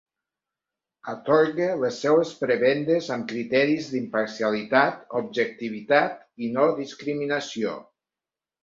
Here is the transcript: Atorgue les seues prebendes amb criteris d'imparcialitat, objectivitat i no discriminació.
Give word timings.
Atorgue 1.11 1.67
les 1.83 1.99
seues 2.05 2.31
prebendes 2.39 3.11
amb 3.17 3.29
criteris 3.33 3.91
d'imparcialitat, 3.93 5.01
objectivitat 5.23 6.21
i 6.49 6.53
no 6.59 6.69
discriminació. 6.83 7.81